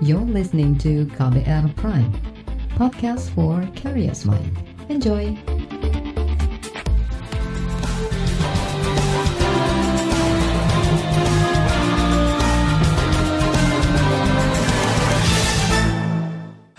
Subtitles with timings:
[0.00, 2.08] You're listening to KBR Prime,
[2.72, 4.48] podcast for curious mind.
[4.88, 5.36] Enjoy!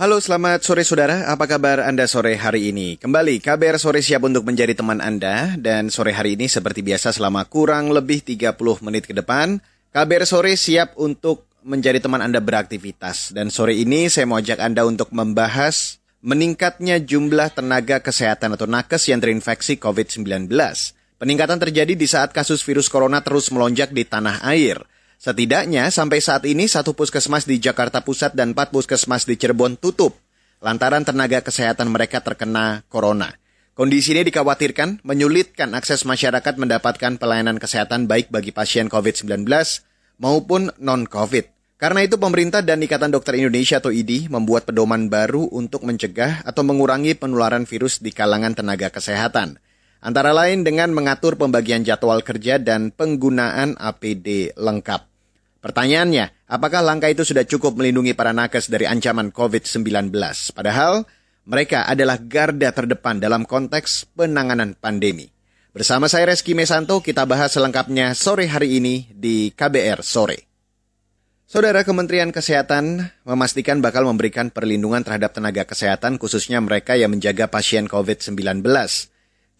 [0.02, 2.98] Halo selamat sore saudara, apa kabar Anda sore hari ini?
[2.98, 7.46] Kembali KBR sore siap untuk menjadi teman Anda dan sore hari ini seperti biasa selama
[7.46, 9.62] kurang lebih 30 menit ke depan
[9.94, 14.86] KBR sore siap untuk menjadi teman Anda beraktivitas dan sore ini saya mau ajak Anda
[14.86, 20.50] untuk membahas meningkatnya jumlah tenaga kesehatan atau nakes yang terinfeksi COVID-19.
[21.22, 24.82] Peningkatan terjadi di saat kasus virus corona terus melonjak di tanah air.
[25.22, 30.18] Setidaknya sampai saat ini satu puskesmas di Jakarta Pusat dan empat puskesmas di Cirebon tutup
[30.62, 33.30] lantaran tenaga kesehatan mereka terkena corona.
[33.78, 39.46] Kondisi ini dikhawatirkan menyulitkan akses masyarakat mendapatkan pelayanan kesehatan baik bagi pasien COVID-19
[40.22, 41.50] maupun non-COVID.
[41.82, 46.62] Karena itu pemerintah dan Ikatan Dokter Indonesia atau IDI membuat pedoman baru untuk mencegah atau
[46.62, 49.58] mengurangi penularan virus di kalangan tenaga kesehatan.
[49.98, 55.10] Antara lain dengan mengatur pembagian jadwal kerja dan penggunaan APD lengkap.
[55.62, 60.14] Pertanyaannya, apakah langkah itu sudah cukup melindungi para nakes dari ancaman COVID-19?
[60.54, 61.06] Padahal
[61.50, 65.30] mereka adalah garda terdepan dalam konteks penanganan pandemi.
[65.72, 70.44] Bersama saya Reski Mesanto, kita bahas selengkapnya sore hari ini di KBR Sore.
[71.48, 77.88] Saudara Kementerian Kesehatan memastikan bakal memberikan perlindungan terhadap tenaga kesehatan khususnya mereka yang menjaga pasien
[77.88, 78.68] COVID-19.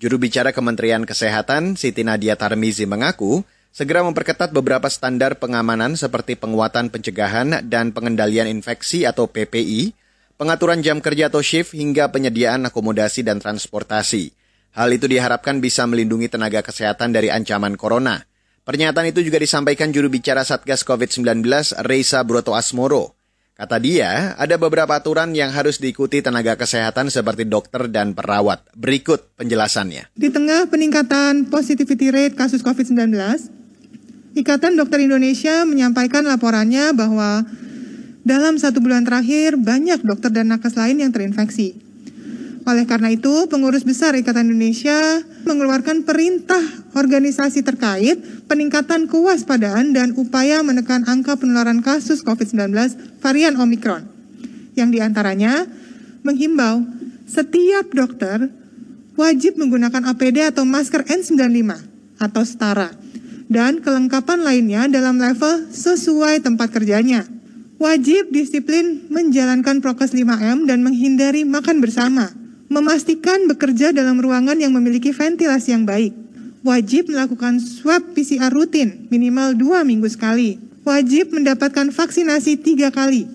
[0.04, 6.92] Juru bicara Kementerian Kesehatan, Siti Nadia Tarmizi mengaku, segera memperketat beberapa standar pengamanan seperti penguatan
[6.92, 9.96] pencegahan dan pengendalian infeksi atau PPI,
[10.36, 14.41] pengaturan jam kerja atau shift hingga penyediaan akomodasi dan transportasi.
[14.72, 18.24] Hal itu diharapkan bisa melindungi tenaga kesehatan dari ancaman corona.
[18.64, 21.44] Pernyataan itu juga disampaikan juru bicara Satgas COVID-19
[21.84, 23.20] Reisa Broto Asmoro.
[23.58, 28.64] Kata dia, ada beberapa aturan yang harus diikuti tenaga kesehatan seperti dokter dan perawat.
[28.74, 30.16] Berikut penjelasannya.
[30.16, 33.12] Di tengah peningkatan positivity rate kasus COVID-19,
[34.32, 37.44] Ikatan Dokter Indonesia menyampaikan laporannya bahwa
[38.24, 41.91] dalam satu bulan terakhir banyak dokter dan nakes lain yang terinfeksi.
[42.62, 46.62] Oleh karena itu, pengurus besar Ikatan Indonesia mengeluarkan perintah
[46.94, 52.70] organisasi terkait peningkatan kewaspadaan dan upaya menekan angka penularan kasus COVID-19
[53.18, 54.06] varian Omikron.
[54.78, 55.66] Yang di antaranya
[56.22, 56.86] menghimbau
[57.26, 58.54] setiap dokter
[59.18, 61.70] wajib menggunakan APD atau masker N95
[62.22, 62.94] atau setara
[63.50, 67.26] dan kelengkapan lainnya dalam level sesuai tempat kerjanya.
[67.82, 72.41] Wajib disiplin menjalankan prokes 5M dan menghindari makan bersama.
[72.72, 76.16] Memastikan bekerja dalam ruangan yang memiliki ventilasi yang baik.
[76.64, 80.56] Wajib melakukan swab PCR rutin minimal dua minggu sekali.
[80.88, 83.28] Wajib mendapatkan vaksinasi tiga kali.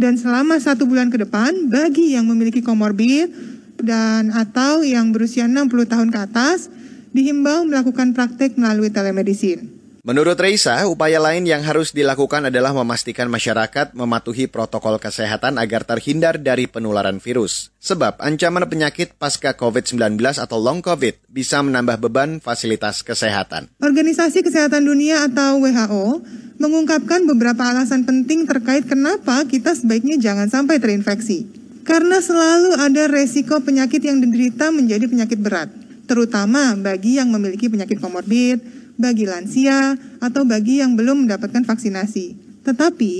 [0.00, 3.28] Dan selama satu bulan ke depan, bagi yang memiliki komorbid
[3.76, 6.72] dan atau yang berusia 60 tahun ke atas,
[7.12, 9.77] dihimbau melakukan praktek melalui telemedicine.
[10.08, 16.40] Menurut Reisa, upaya lain yang harus dilakukan adalah memastikan masyarakat mematuhi protokol kesehatan agar terhindar
[16.40, 17.68] dari penularan virus.
[17.84, 23.68] Sebab ancaman penyakit pasca COVID-19 atau long COVID bisa menambah beban fasilitas kesehatan.
[23.84, 26.24] Organisasi Kesehatan Dunia atau WHO
[26.56, 31.44] mengungkapkan beberapa alasan penting terkait kenapa kita sebaiknya jangan sampai terinfeksi.
[31.84, 35.68] Karena selalu ada resiko penyakit yang diderita menjadi penyakit berat
[36.08, 42.34] terutama bagi yang memiliki penyakit komorbid, bagi lansia, atau bagi yang belum mendapatkan vaksinasi.
[42.66, 43.14] Tetapi,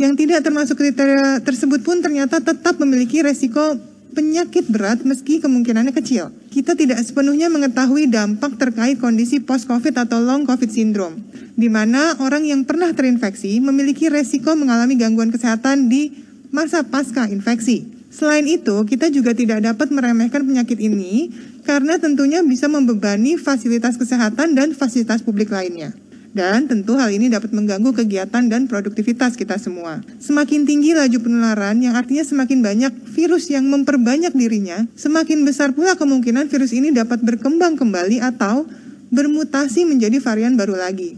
[0.00, 3.78] yang tidak termasuk kriteria tersebut pun ternyata tetap memiliki resiko
[4.12, 6.32] penyakit berat meski kemungkinannya kecil.
[6.52, 11.20] Kita tidak sepenuhnya mengetahui dampak terkait kondisi post-COVID atau long COVID syndrome,
[11.56, 16.12] di mana orang yang pernah terinfeksi memiliki resiko mengalami gangguan kesehatan di
[16.52, 18.01] masa pasca infeksi.
[18.12, 21.32] Selain itu, kita juga tidak dapat meremehkan penyakit ini
[21.64, 25.96] karena tentunya bisa membebani fasilitas kesehatan dan fasilitas publik lainnya.
[26.32, 30.00] Dan tentu hal ini dapat mengganggu kegiatan dan produktivitas kita semua.
[30.20, 35.96] Semakin tinggi laju penularan yang artinya semakin banyak virus yang memperbanyak dirinya, semakin besar pula
[35.96, 38.64] kemungkinan virus ini dapat berkembang kembali atau
[39.12, 41.16] bermutasi menjadi varian baru lagi.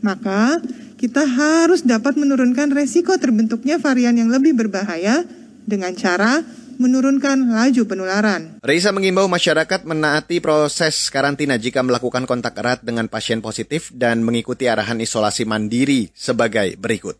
[0.00, 0.60] Maka,
[0.96, 5.28] kita harus dapat menurunkan resiko terbentuknya varian yang lebih berbahaya
[5.66, 6.40] dengan cara
[6.76, 8.60] menurunkan laju penularan.
[8.60, 14.68] Reisa mengimbau masyarakat menaati proses karantina jika melakukan kontak erat dengan pasien positif dan mengikuti
[14.68, 17.16] arahan isolasi mandiri sebagai berikut.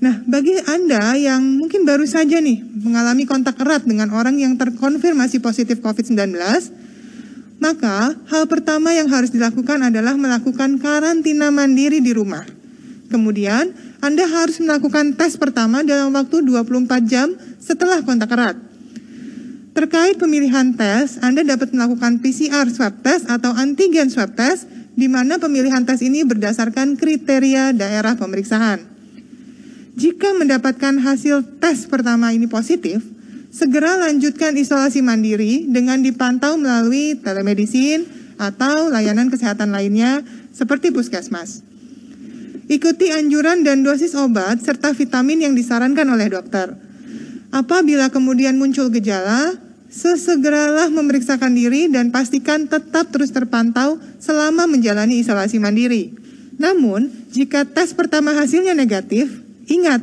[0.00, 5.44] Nah, bagi Anda yang mungkin baru saja nih mengalami kontak erat dengan orang yang terkonfirmasi
[5.44, 6.32] positif COVID-19,
[7.60, 12.48] maka hal pertama yang harus dilakukan adalah melakukan karantina mandiri di rumah.
[13.12, 17.28] Kemudian, Anda harus melakukan tes pertama dalam waktu 24 jam
[17.70, 18.58] setelah kontak erat.
[19.70, 24.66] Terkait pemilihan tes, Anda dapat melakukan PCR swab test atau antigen swab test,
[24.98, 28.82] di mana pemilihan tes ini berdasarkan kriteria daerah pemeriksaan.
[29.94, 33.06] Jika mendapatkan hasil tes pertama ini positif,
[33.54, 38.02] segera lanjutkan isolasi mandiri dengan dipantau melalui telemedicine
[38.42, 41.62] atau layanan kesehatan lainnya seperti puskesmas.
[42.66, 46.89] Ikuti anjuran dan dosis obat serta vitamin yang disarankan oleh dokter.
[47.50, 49.58] Apabila kemudian muncul gejala,
[49.90, 56.14] sesegeralah memeriksakan diri dan pastikan tetap terus terpantau selama menjalani isolasi mandiri.
[56.62, 59.98] Namun, jika tes pertama hasilnya negatif, ingat,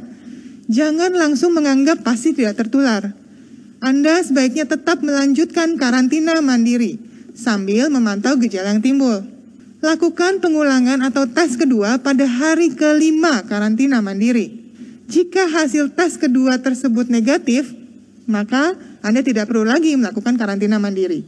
[0.68, 3.16] jangan langsung menganggap pasti tidak tertular.
[3.80, 7.00] Anda sebaiknya tetap melanjutkan karantina mandiri
[7.38, 9.24] sambil memantau gejala yang timbul.
[9.80, 14.67] Lakukan pengulangan atau tes kedua pada hari kelima karantina mandiri.
[15.07, 17.71] Jika hasil tes kedua tersebut negatif,
[18.27, 21.24] maka Anda tidak perlu lagi melakukan karantina mandiri.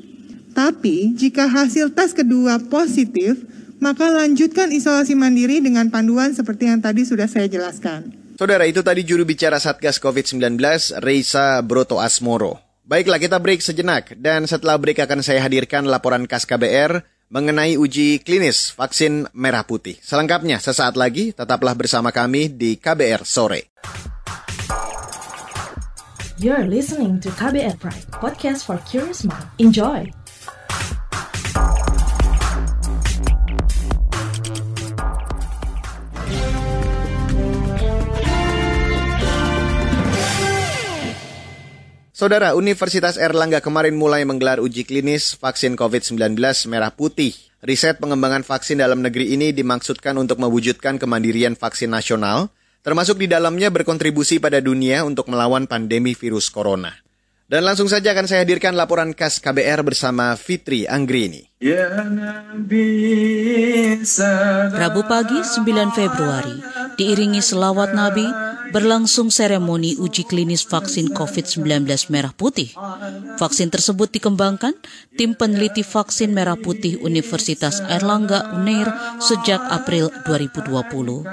[0.52, 3.40] Tapi, jika hasil tes kedua positif,
[3.80, 8.12] maka lanjutkan isolasi mandiri dengan panduan seperti yang tadi sudah saya jelaskan.
[8.36, 10.60] Saudara, itu tadi juru bicara Satgas COVID-19,
[11.00, 12.60] Reisa Broto Asmoro.
[12.84, 14.12] Baiklah, kita break sejenak.
[14.20, 17.00] Dan setelah break akan saya hadirkan laporan KAS KBR
[17.30, 20.02] mengenai uji klinis vaksin merah putih.
[20.02, 23.70] Selengkapnya sesaat lagi tetaplah bersama kami di KBR sore.
[26.42, 29.46] You're listening to KBR Pride, podcast for curious mind.
[29.62, 30.08] Enjoy.
[42.20, 46.36] Saudara, Universitas Erlangga kemarin mulai menggelar uji klinis vaksin COVID-19
[46.68, 47.32] merah putih.
[47.64, 52.52] Riset pengembangan vaksin dalam negeri ini dimaksudkan untuk mewujudkan kemandirian vaksin nasional,
[52.84, 56.92] termasuk di dalamnya berkontribusi pada dunia untuk melawan pandemi virus corona.
[57.50, 61.50] Dan langsung saja akan saya hadirkan laporan khas KBR bersama Fitri Anggrini.
[61.58, 61.90] Ya
[64.78, 65.66] Rabu pagi 9
[65.98, 66.62] Februari,
[67.02, 68.22] diiringi selawat Nabi,
[68.70, 72.70] berlangsung seremoni uji klinis vaksin COVID-19 merah putih.
[73.42, 74.78] Vaksin tersebut dikembangkan
[75.18, 81.26] tim peneliti vaksin merah putih Universitas Airlangga Unair sejak April 2020.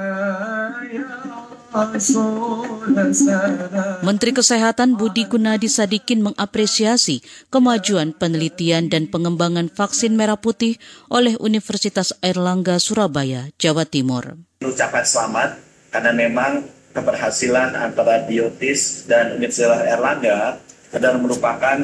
[4.01, 7.21] Menteri Kesehatan Budi Gunadi Sadikin mengapresiasi
[7.53, 10.81] kemajuan penelitian dan pengembangan vaksin merah putih
[11.13, 14.41] oleh Universitas Airlangga Surabaya, Jawa Timur.
[14.65, 15.51] Ucapan selamat
[15.93, 16.65] karena memang
[16.97, 20.57] keberhasilan antara Biotis dan Universitas Erlangga
[20.97, 21.77] adalah merupakan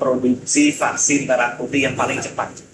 [0.00, 2.64] produksi vaksin merah putih yang paling cepat.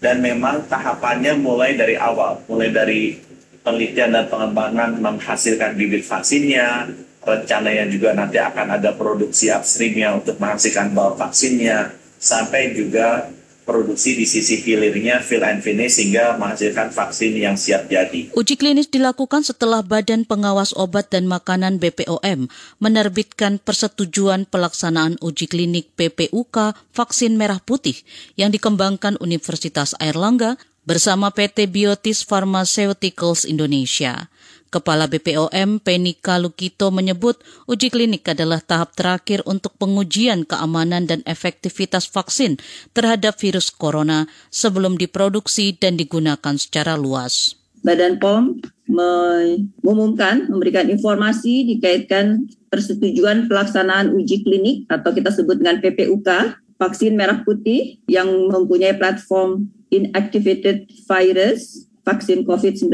[0.00, 3.16] Dan memang tahapannya mulai dari awal, mulai dari
[3.64, 6.92] penelitian dan pengembangan menghasilkan bibit vaksinnya,
[7.24, 13.32] rencananya juga nanti akan ada produksi upstreamnya untuk menghasilkan bahan vaksinnya, sampai juga
[13.64, 18.28] produksi di sisi hilirnya fill and finish sehingga menghasilkan vaksin yang siap jadi.
[18.36, 25.88] Uji klinis dilakukan setelah Badan Pengawas Obat dan Makanan BPOM menerbitkan persetujuan pelaksanaan uji klinik
[25.96, 27.96] PPUK vaksin merah putih
[28.36, 34.28] yang dikembangkan Universitas Airlangga bersama PT Biotis Pharmaceuticals Indonesia.
[34.68, 37.38] Kepala BPOM Penny Kalukito menyebut
[37.70, 42.58] uji klinik adalah tahap terakhir untuk pengujian keamanan dan efektivitas vaksin
[42.90, 47.54] terhadap virus corona sebelum diproduksi dan digunakan secara luas.
[47.86, 48.58] Badan POM
[48.90, 56.28] mengumumkan, memberikan informasi dikaitkan persetujuan pelaksanaan uji klinik atau kita sebut dengan PPUK
[56.78, 62.92] vaksin merah putih yang mempunyai platform inactivated virus vaksin COVID-19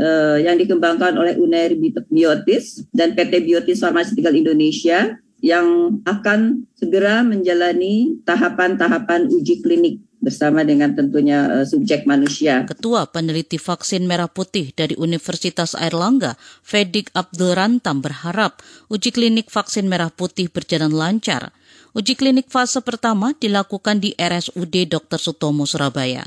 [0.00, 1.76] uh, yang dikembangkan oleh Unair
[2.08, 10.94] Biotis dan PT Biotis Pharmaceutical Indonesia yang akan segera menjalani tahapan-tahapan uji klinik bersama dengan
[10.94, 12.62] tentunya uh, subjek manusia.
[12.62, 19.90] Ketua Peneliti Vaksin Merah Putih dari Universitas Airlangga, Fedik Abdul Rantam berharap uji klinik vaksin
[19.90, 21.50] merah putih berjalan lancar
[21.92, 25.20] Uji klinik fase pertama dilakukan di RSUD Dr.
[25.20, 26.24] Sutomo Surabaya.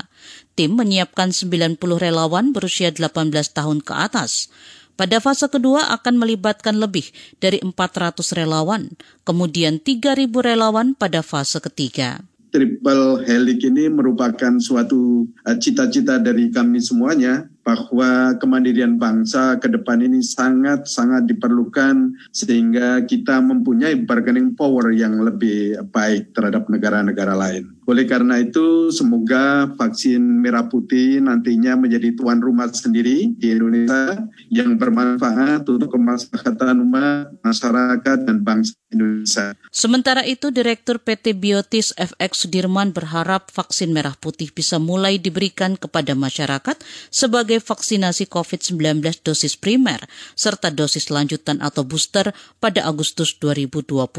[0.54, 4.46] Tim menyiapkan 90 relawan berusia 18 tahun ke atas.
[4.94, 7.10] Pada fase kedua akan melibatkan lebih
[7.42, 8.94] dari 400 relawan,
[9.26, 12.22] kemudian 3.000 relawan pada fase ketiga
[12.56, 19.98] triple helix ini merupakan suatu eh, cita-cita dari kami semuanya bahwa kemandirian bangsa ke depan
[19.98, 27.75] ini sangat-sangat diperlukan sehingga kita mempunyai bargaining power yang lebih baik terhadap negara-negara lain.
[27.86, 34.74] Oleh karena itu, semoga vaksin merah putih nantinya menjadi tuan rumah sendiri di Indonesia yang
[34.74, 39.54] bermanfaat untuk kemaslahatan umat, masyarakat, dan bangsa Indonesia.
[39.70, 46.18] Sementara itu, Direktur PT Biotis FX Sudirman berharap vaksin merah putih bisa mulai diberikan kepada
[46.18, 46.82] masyarakat
[47.14, 54.10] sebagai vaksinasi COVID-19 dosis primer serta dosis lanjutan atau booster pada Agustus 2022.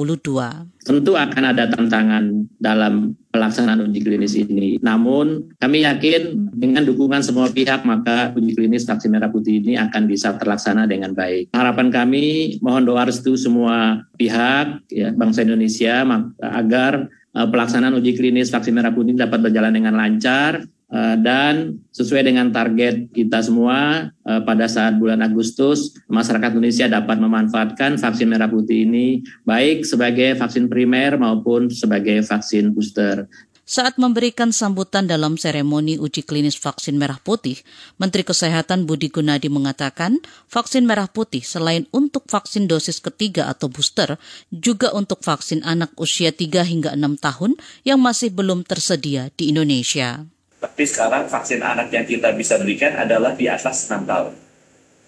[0.87, 4.81] Tentu akan ada tantangan dalam pelaksanaan uji klinis ini.
[4.81, 10.09] Namun kami yakin dengan dukungan semua pihak maka uji klinis vaksin merah putih ini akan
[10.09, 11.53] bisa terlaksana dengan baik.
[11.53, 16.01] Harapan kami mohon doa restu semua pihak ya bangsa Indonesia
[16.41, 17.05] agar
[17.37, 23.11] uh, pelaksanaan uji klinis vaksin merah putih dapat berjalan dengan lancar dan sesuai dengan target
[23.11, 29.19] kita semua uh, pada saat bulan Agustus masyarakat Indonesia dapat memanfaatkan vaksin merah putih ini
[29.43, 33.27] baik sebagai vaksin primer maupun sebagai vaksin booster.
[33.67, 37.59] Saat memberikan sambutan dalam seremoni uji klinis vaksin merah putih,
[37.99, 44.15] Menteri Kesehatan Budi Gunadi mengatakan vaksin merah putih selain untuk vaksin dosis ketiga atau booster,
[44.55, 50.36] juga untuk vaksin anak usia 3 hingga 6 tahun yang masih belum tersedia di Indonesia.
[50.67, 54.35] Tapi sekarang vaksin anak yang kita bisa berikan adalah di atas 6 tahun.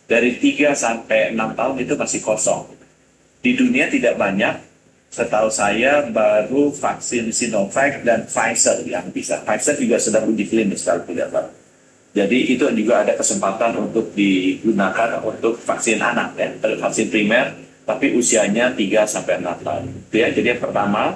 [0.08, 2.64] Dari 3 sampai 6 tahun itu masih kosong.
[3.44, 4.56] Di dunia tidak banyak,
[5.12, 9.44] setahu saya baru vaksin Sinovac dan Pfizer yang bisa.
[9.44, 11.54] Pfizer juga sedang uji klinis kalau tidak salah.
[12.10, 16.50] Jadi itu juga ada kesempatan untuk digunakan untuk vaksin anak ya,
[16.82, 17.54] vaksin primer,
[17.86, 19.84] tapi usianya 3 sampai 6 tahun.
[20.10, 21.14] Ya, jadi yang pertama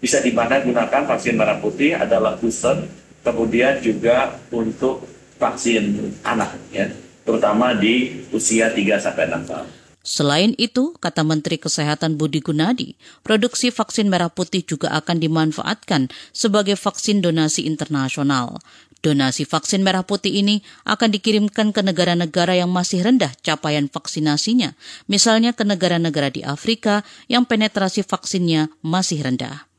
[0.00, 5.06] bisa di mana gunakan vaksin merah putih adalah booster kemudian juga untuk
[5.38, 6.90] vaksin anak ya,
[7.26, 9.68] terutama di usia 3 sampai 6 tahun.
[10.02, 16.74] Selain itu, kata Menteri Kesehatan Budi Gunadi, produksi vaksin merah putih juga akan dimanfaatkan sebagai
[16.74, 18.58] vaksin donasi internasional.
[19.02, 24.74] Donasi vaksin merah putih ini akan dikirimkan ke negara-negara yang masih rendah capaian vaksinasinya,
[25.06, 29.70] misalnya ke negara-negara di Afrika yang penetrasi vaksinnya masih rendah.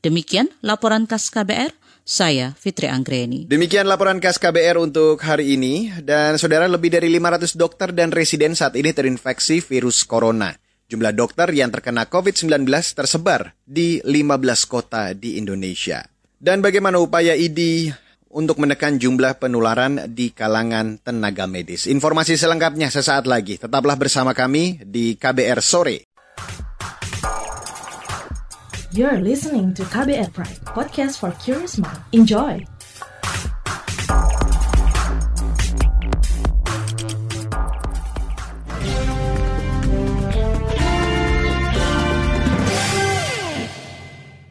[0.00, 1.72] Demikian laporan KAS KBR.
[2.06, 3.50] Saya Fitri Anggreni.
[3.50, 5.90] Demikian laporan KAS KBR untuk hari ini.
[6.06, 10.54] Dan saudara lebih dari 500 dokter dan residen saat ini terinfeksi virus corona.
[10.86, 12.62] Jumlah dokter yang terkena COVID-19
[12.94, 16.06] tersebar di 15 kota di Indonesia.
[16.38, 17.90] Dan bagaimana upaya IDI
[18.30, 21.90] untuk menekan jumlah penularan di kalangan tenaga medis.
[21.90, 23.58] Informasi selengkapnya sesaat lagi.
[23.58, 26.05] Tetaplah bersama kami di KBR Sore.
[28.96, 32.00] You're listening to KBR Pride, podcast for curious mind.
[32.16, 32.64] Enjoy!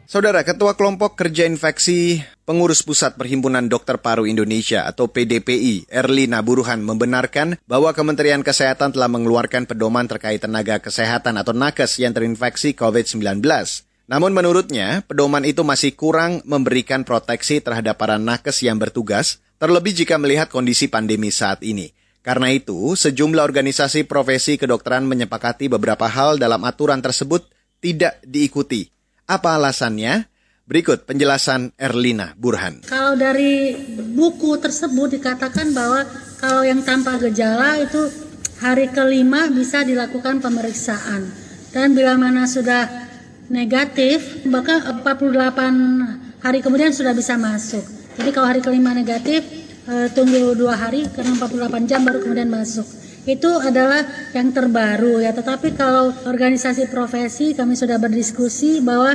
[0.06, 6.86] Saudara Ketua Kelompok Kerja Infeksi Pengurus Pusat Perhimpunan Dokter Paru Indonesia atau PDPI, Erlina Buruhan
[6.86, 13.42] membenarkan bahwa Kementerian Kesehatan telah mengeluarkan pedoman terkait tenaga kesehatan atau nakes yang terinfeksi COVID-19.
[14.06, 20.14] Namun menurutnya, pedoman itu masih kurang memberikan proteksi terhadap para nakes yang bertugas, terlebih jika
[20.14, 21.90] melihat kondisi pandemi saat ini.
[22.22, 27.46] Karena itu, sejumlah organisasi profesi kedokteran menyepakati beberapa hal dalam aturan tersebut
[27.82, 28.90] tidak diikuti.
[29.26, 30.26] Apa alasannya?
[30.66, 32.82] Berikut penjelasan Erlina Burhan.
[32.90, 33.78] Kalau dari
[34.18, 36.02] buku tersebut dikatakan bahwa
[36.42, 38.10] kalau yang tanpa gejala itu
[38.58, 41.30] hari kelima bisa dilakukan pemeriksaan.
[41.70, 43.05] Dan bila mana sudah
[43.52, 47.82] negatif maka 48 hari kemudian sudah bisa masuk.
[48.16, 49.44] Jadi kalau hari kelima negatif
[49.86, 52.86] eh, tunggu dua hari karena 48 jam baru kemudian masuk.
[53.26, 55.34] Itu adalah yang terbaru ya.
[55.34, 59.14] Tetapi kalau organisasi profesi kami sudah berdiskusi bahwa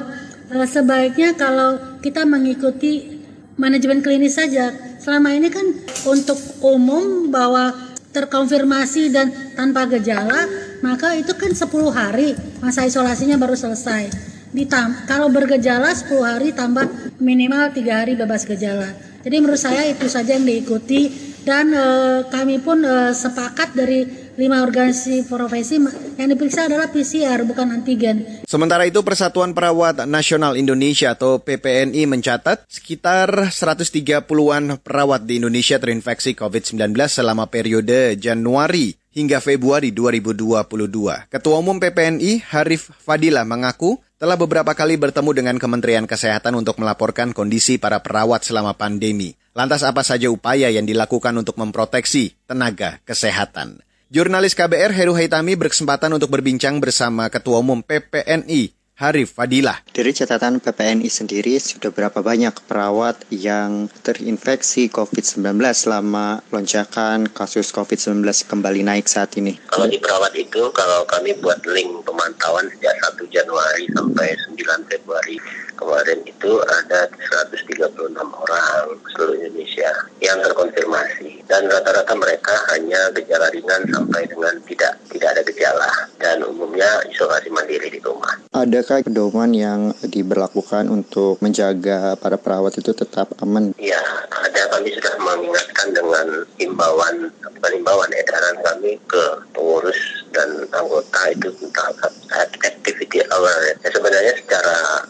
[0.51, 3.21] eh, sebaiknya kalau kita mengikuti
[3.59, 5.65] manajemen klinis saja selama ini kan
[6.07, 7.73] untuk umum bahwa
[8.11, 10.47] terkonfirmasi dan tanpa gejala
[10.81, 14.11] maka itu kan 10 hari masa isolasinya baru selesai.
[14.51, 16.83] Ditam kalau bergejala 10 hari tambah
[17.23, 18.91] minimal tiga hari bebas gejala.
[19.21, 21.07] Jadi menurut saya itu saja yang diikuti
[21.45, 21.85] dan e,
[22.27, 24.03] kami pun e, sepakat dari
[24.35, 25.77] lima organisasi profesi
[26.17, 28.41] yang diperiksa adalah PCR bukan antigen.
[28.50, 36.33] Sementara itu Persatuan Perawat Nasional Indonesia atau PPNI mencatat sekitar 130-an perawat di Indonesia terinfeksi
[36.33, 41.27] COVID-19 selama periode Januari hingga Februari 2022.
[41.27, 47.35] Ketua Umum PPNI Harif Fadila mengaku telah beberapa kali bertemu dengan Kementerian Kesehatan untuk melaporkan
[47.35, 49.35] kondisi para perawat selama pandemi.
[49.51, 53.83] Lantas apa saja upaya yang dilakukan untuk memproteksi tenaga kesehatan?
[54.11, 59.81] Jurnalis KBR Heru Haitami berkesempatan untuk berbincang bersama Ketua Umum PPNI Harif Fadilah.
[59.89, 68.22] Dari catatan PPNI sendiri, sudah berapa banyak perawat yang terinfeksi COVID-19 selama lonjakan kasus COVID-19
[68.46, 69.58] kembali naik saat ini?
[69.74, 75.41] Kalau di perawat itu, kalau kami buat link pemantauan sejak 1 Januari sampai 9 Februari
[75.81, 79.89] kemarin itu ada 136 orang seluruh Indonesia
[80.21, 85.89] yang terkonfirmasi dan rata-rata mereka hanya gejala ringan sampai dengan tidak tidak ada gejala
[86.21, 88.38] dan umumnya isolasi mandiri di rumah.
[88.53, 93.73] Adakah pedoman yang diberlakukan untuk menjaga para perawat itu tetap aman?
[93.81, 99.23] Ya, ada kami sudah mengingatkan dengan himbauan bukan himbauan edaran kami ke
[99.53, 101.93] pengurus dan anggota itu tentang
[102.38, 103.77] activity aware.
[103.81, 105.05] Ya, sebenarnya secara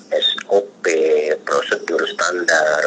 [1.51, 2.79] prosedur standar,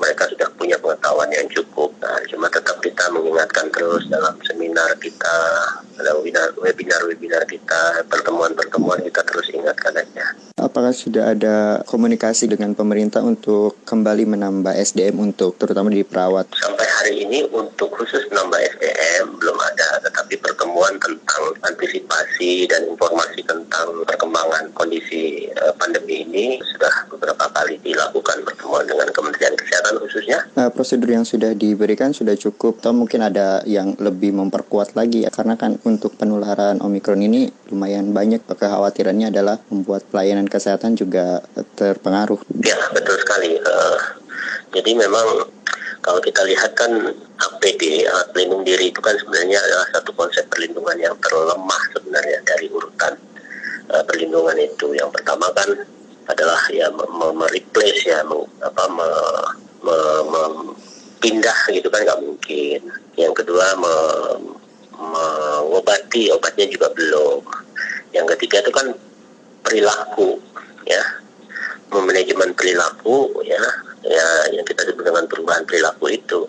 [0.00, 1.92] mereka sudah punya pengetahuan yang cukup.
[2.00, 5.36] Nah, cuma tetap kita mengingatkan terus dalam seminar kita,
[6.00, 6.24] dalam
[6.56, 10.55] webinar-webinar kita, pertemuan-pertemuan kita terus ingatkan aja.
[10.76, 16.52] Apakah sudah ada komunikasi dengan pemerintah untuk kembali menambah SDM untuk terutama di perawat?
[16.52, 23.40] Sampai hari ini untuk khusus menambah SDM belum ada, tetapi pertemuan tentang antisipasi dan informasi
[23.48, 30.44] tentang perkembangan kondisi uh, pandemi ini sudah beberapa kali dilakukan pertemuan dengan Kementerian Kesehatan khususnya.
[30.60, 35.32] Nah, prosedur yang sudah diberikan sudah cukup atau mungkin ada yang lebih memperkuat lagi ya
[35.32, 40.65] karena kan untuk penularan Omikron ini lumayan banyak kekhawatirannya adalah membuat pelayanan kesehatan
[40.98, 41.44] juga
[41.78, 42.42] terpengaruh.
[42.66, 43.54] Ya, betul sekali.
[43.62, 43.98] Uh,
[44.74, 45.46] jadi memang
[46.02, 46.90] kalau kita lihat kan
[47.38, 52.66] APD, alat pelindung diri itu kan sebenarnya adalah satu konsep perlindungan yang terlemah sebenarnya dari
[52.70, 53.14] urutan
[53.94, 54.94] uh, perlindungan itu.
[54.94, 55.70] Yang pertama kan
[56.26, 56.90] adalah ya
[57.34, 59.08] mereplace ya mem, apa me,
[59.86, 59.96] me,
[60.26, 60.42] me,
[61.22, 62.80] pindah gitu kan nggak mungkin.
[63.14, 63.94] Yang kedua me,
[64.96, 67.42] mengobati obatnya juga belum.
[68.16, 68.86] Yang ketiga itu kan
[69.66, 70.38] perilaku
[70.86, 71.02] ya
[71.90, 73.58] memanajemen perilaku ya
[74.06, 76.46] ya yang kita sebut dengan perubahan perilaku itu.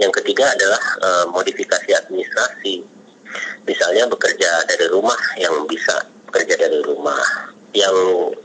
[0.00, 2.80] Yang ketiga adalah uh, modifikasi administrasi.
[3.68, 7.20] Misalnya bekerja dari rumah yang bisa bekerja dari rumah.
[7.70, 7.94] Yang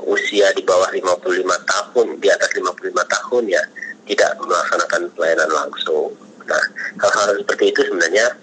[0.06, 3.64] usia di bawah 55 tahun, di atas 55 tahun ya
[4.06, 6.14] tidak melaksanakan pelayanan langsung.
[6.46, 6.62] Nah,
[7.02, 8.38] hal-hal seperti itu sebenarnya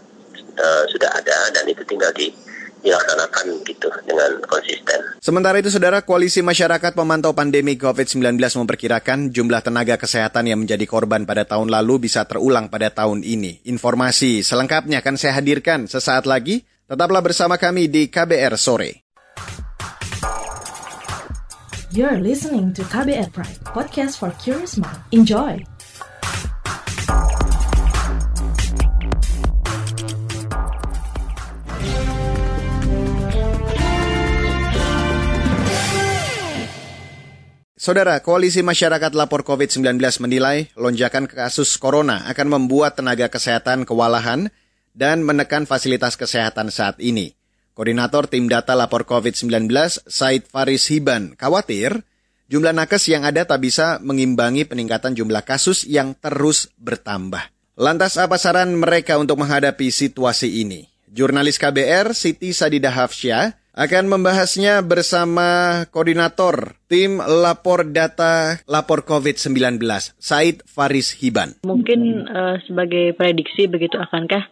[0.58, 2.34] uh, sudah ada dan itu tinggal di
[2.82, 5.00] dilaksanakan gitu dengan konsisten.
[5.32, 11.24] Sementara itu, Saudara, Koalisi Masyarakat Pemantau Pandemi COVID-19 memperkirakan jumlah tenaga kesehatan yang menjadi korban
[11.24, 13.64] pada tahun lalu bisa terulang pada tahun ini.
[13.64, 16.68] Informasi selengkapnya akan saya hadirkan sesaat lagi.
[16.84, 19.08] Tetaplah bersama kami di KBR Sore.
[21.96, 25.00] You're listening to KBR Pride, podcast for curious mind.
[25.16, 25.71] Enjoy!
[37.82, 44.54] Saudara, Koalisi Masyarakat Lapor COVID-19 menilai lonjakan kasus corona akan membuat tenaga kesehatan kewalahan
[44.94, 47.34] dan menekan fasilitas kesehatan saat ini.
[47.74, 49.66] Koordinator Tim Data Lapor COVID-19,
[50.06, 52.06] Said Faris Hiban, khawatir
[52.46, 57.50] jumlah nakes yang ada tak bisa mengimbangi peningkatan jumlah kasus yang terus bertambah.
[57.74, 60.86] Lantas apa saran mereka untuk menghadapi situasi ini?
[61.10, 69.80] Jurnalis KBR Siti Sadidah Hafsyah akan membahasnya bersama koordinator tim lapor data lapor COVID-19,
[70.20, 71.56] Said Faris Hiban.
[71.64, 74.44] Mungkin uh, sebagai prediksi begitu akankah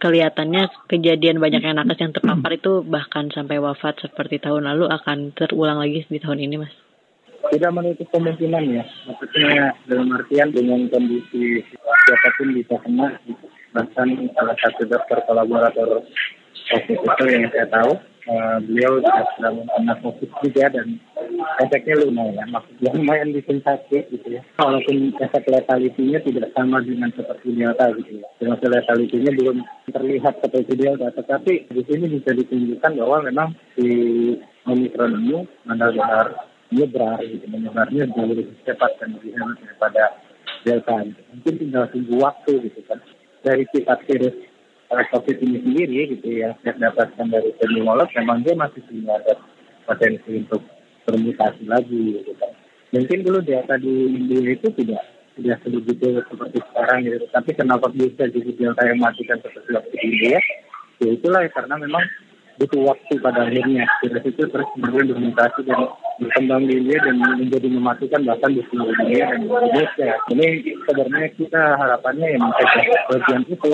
[0.00, 5.36] kelihatannya kejadian banyak yang nakes yang terpapar itu bahkan sampai wafat seperti tahun lalu akan
[5.36, 6.72] terulang lagi di tahun ini, Mas?
[7.52, 13.20] Tidak menutup kemungkinan ya, maksudnya dalam artian dengan kondisi siapa pun bisa kena,
[13.70, 16.02] bahkan salah satu dokter kolaborator
[16.72, 20.86] COVID itu yang saya tahu uh, beliau juga kena COVID juga dan
[21.62, 24.42] efeknya lumayan, maksudnya lumayan bikin sakit gitu ya.
[24.58, 28.26] Walaupun efek letalitinya tidak sama dengan seperti delta gitu ya.
[28.38, 29.56] Dengan letalitinya belum
[29.90, 33.88] terlihat seperti delta, tetapi di sini bisa ditunjukkan bahwa memang si
[34.66, 36.26] Omicron ini benar-benar
[36.74, 40.04] nyebar gitu, menyebarnya jauh lebih cepat dan lebih hebat daripada
[40.66, 40.94] delta.
[41.06, 41.20] Gitu.
[41.30, 42.98] Mungkin tinggal tunggu waktu gitu kan.
[43.46, 44.34] Dari sifat virus
[44.90, 49.34] COVID ini sendiri gitu ya, saya dapatkan dari epidemiolog memang dia masih punya ada
[49.82, 50.62] potensi untuk
[51.06, 52.52] bermutasi lagi gitu kan.
[52.94, 55.02] Mungkin dulu data di India itu tidak
[55.36, 57.26] tidak sebegitu seperti sekarang gitu.
[57.34, 60.38] Tapi kenapa bisa jadi delta yang matikan seperti waktu di India?
[61.02, 62.04] Ya itulah karena memang
[62.56, 65.80] butuh waktu pada akhirnya virus itu terus kemudian bermutasi dan
[66.16, 70.10] berkembang di India dan menjadi mematikan bahkan di seluruh dunia dan Indonesia.
[70.32, 70.46] Ini
[70.88, 73.70] sebenarnya kita harapannya yang mencegah bagian itu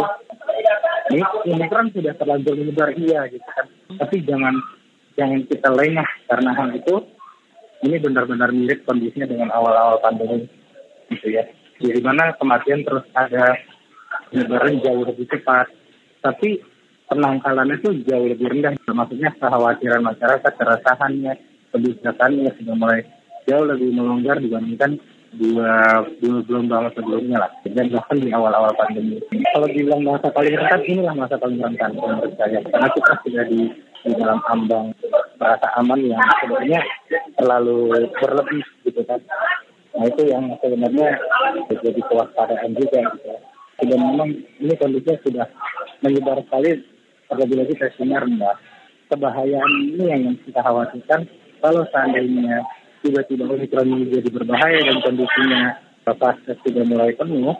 [1.15, 3.67] ini Omikron sudah terlanjur menyebar iya gitu kan.
[4.03, 4.55] Tapi jangan
[5.15, 6.95] jangan kita lengah karena hal itu
[7.83, 10.51] ini benar-benar mirip kondisinya dengan awal-awal pandemi
[11.11, 11.47] gitu ya.
[11.79, 13.59] Di mana kematian terus ada
[14.31, 15.67] penyebaran jauh lebih cepat,
[16.23, 16.63] tapi
[17.13, 18.73] penangkalannya itu jauh lebih rendah.
[18.89, 21.33] Maksudnya kekhawatiran masyarakat, keresahannya,
[21.77, 23.01] kebijakannya sudah mulai
[23.45, 24.97] jauh lebih melonggar dibandingkan
[25.33, 29.17] dua dua gelombang sebelumnya lah dan bahkan di awal-awal pandemi.
[29.57, 33.61] Kalau dibilang masa paling rentan inilah masa paling rentan menurut saya karena kita sudah di
[34.03, 34.93] di dalam ambang
[35.41, 36.81] merasa aman yang sebenarnya
[37.41, 39.21] terlalu berlebih gitu kan.
[39.97, 41.09] Nah itu yang sebenarnya
[41.71, 43.33] jadi kewaspadaan juga gitu.
[43.83, 44.31] Dan memang
[44.63, 45.47] ini kondisinya sudah
[46.05, 46.92] menyebar sekali
[47.33, 48.57] apabila kita sinar rendah.
[49.09, 51.29] Kebahayaan ini yang kita khawatirkan
[51.61, 52.65] kalau seandainya
[53.05, 57.55] tiba-tiba Omikron ini jadi berbahaya dan kondisinya pasca sudah mulai penuh,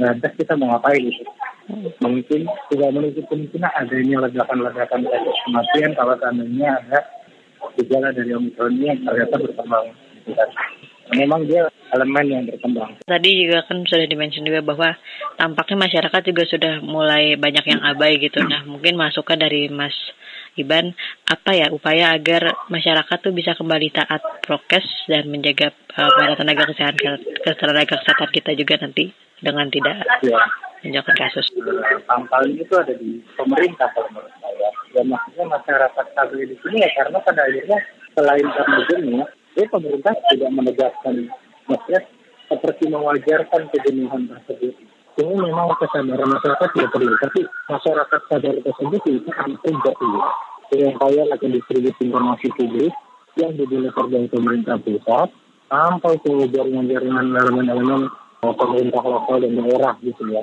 [0.00, 1.24] nah terus kita mau ngapain itu?
[2.00, 2.40] Mungkin
[2.72, 7.00] tidak menutup kemungkinan adanya ledakan-ledakan kasus kematian kalau seandainya ada
[7.76, 9.86] gejala dari Omikron ini yang ternyata berkembang.
[10.24, 10.48] Gitu kan.
[11.12, 12.96] Memang dia elemen yang berkembang.
[13.04, 14.96] Tadi juga kan sudah dimention juga bahwa
[15.36, 18.40] tampaknya masyarakat juga sudah mulai banyak yang abai gitu.
[18.40, 19.92] Nah mungkin masukan dari Mas
[20.54, 20.94] Iban,
[21.26, 26.70] apa ya upaya agar masyarakat tuh bisa kembali taat prokes dan menjaga uh, para tenaga
[26.70, 29.10] kesehatan tenaga kesehatan kita juga nanti
[29.42, 30.38] dengan tidak ya.
[30.86, 31.50] menjauhkan kasus.
[32.06, 34.70] Pangkalnya itu ada di pemerintah kalau menurut saya.
[34.94, 37.78] Ya maksudnya masyarakat stabil di sini ya karena pada akhirnya
[38.14, 41.14] selain karena ya pemerintah tidak menegaskan
[41.70, 42.00] maksudnya
[42.50, 44.74] seperti mewajarkan kejenuhan tersebut
[45.14, 50.10] ini memang kesadaran masyarakat tidak perlu, tapi masyarakat sadar tersebut itu akan terjadi.
[50.74, 52.90] Yang kaya akan distribusi informasi publik
[53.38, 55.30] yang dideliver dari pemerintah pusat
[55.70, 58.10] sampai ke jaringan-jaringan elemen-elemen
[58.42, 60.42] pemerintah lokal dan daerah gitu ya,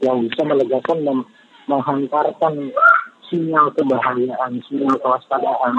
[0.00, 1.18] yang bisa melegakan dan
[1.68, 2.54] menghantarkan
[3.28, 5.76] sinyal kebahayaan, sinyal kewaspadaan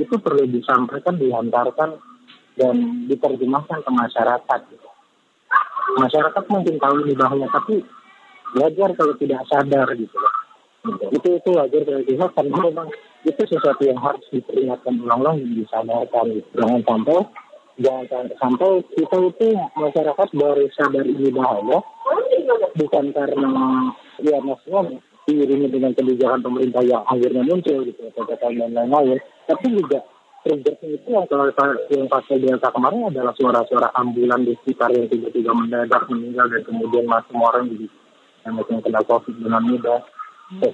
[0.00, 2.00] itu perlu disampaikan, dihantarkan
[2.56, 2.74] dan
[3.06, 4.60] diterjemahkan ke masyarakat.
[4.72, 4.90] Gitu
[5.98, 7.82] masyarakat mungkin tahu ini bahaya tapi
[8.54, 10.34] wajar kalau tidak sadar gitu loh.
[11.12, 12.88] Itu itu wajar kalau tidak karena memang
[13.26, 16.48] itu sesuatu yang harus diperingatkan ulang-ulang dan disadarkan gitu.
[16.56, 17.18] Jangan sampai
[17.80, 21.78] jangan sampai kita itu masyarakat baru sadar ini bahaya
[22.76, 23.50] bukan karena
[24.20, 29.18] ya maksudnya diiringi dengan kebijakan pemerintah yang akhirnya muncul gitu PPKM dan lain-lain
[29.50, 29.98] tapi juga
[30.46, 31.50] triggernya itu yang kalau
[31.90, 37.04] yang pasal delta kemarin adalah suara-suara ambulan di sekitar yang tiba-tiba mendadak meninggal dan kemudian
[37.10, 37.86] masuk orang jadi
[38.46, 40.00] yang kena covid dengan mudah
[40.58, 40.70] ya.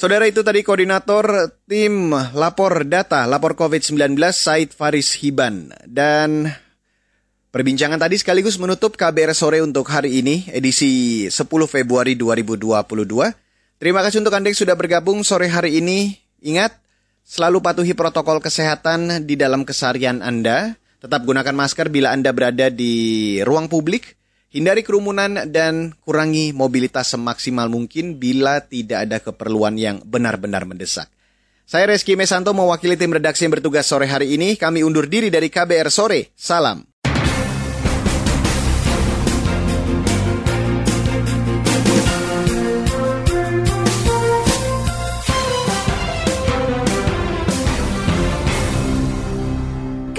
[0.00, 6.48] Saudara itu tadi koordinator tim lapor data lapor COVID-19 Said Faris Hiban dan
[7.56, 12.84] Perbincangan tadi sekaligus menutup KBR sore untuk hari ini edisi 10 Februari 2022.
[13.80, 16.20] Terima kasih untuk Anda yang sudah bergabung sore hari ini.
[16.46, 16.86] Ingat,
[17.26, 20.78] Selalu patuhi protokol kesehatan di dalam keseharian Anda.
[21.02, 22.94] Tetap gunakan masker bila Anda berada di
[23.42, 24.14] ruang publik.
[24.54, 31.10] Hindari kerumunan dan kurangi mobilitas semaksimal mungkin bila tidak ada keperluan yang benar-benar mendesak.
[31.66, 34.54] Saya Reski Mesanto mewakili tim redaksi yang bertugas sore hari ini.
[34.54, 36.30] Kami undur diri dari KBR Sore.
[36.38, 36.86] Salam.